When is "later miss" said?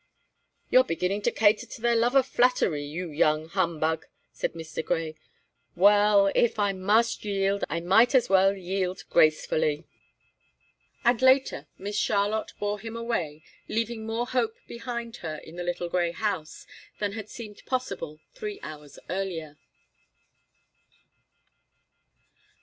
11.21-11.97